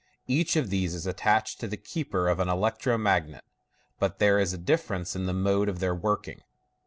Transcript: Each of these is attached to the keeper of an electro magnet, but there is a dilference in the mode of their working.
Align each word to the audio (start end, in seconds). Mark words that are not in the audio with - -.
Each 0.25 0.55
of 0.55 0.71
these 0.71 0.95
is 0.95 1.05
attached 1.05 1.59
to 1.59 1.67
the 1.67 1.77
keeper 1.77 2.27
of 2.27 2.39
an 2.39 2.49
electro 2.49 2.97
magnet, 2.97 3.43
but 3.99 4.17
there 4.17 4.39
is 4.39 4.51
a 4.51 4.57
dilference 4.57 5.15
in 5.15 5.27
the 5.27 5.31
mode 5.31 5.69
of 5.69 5.77
their 5.77 5.93
working. 5.93 6.41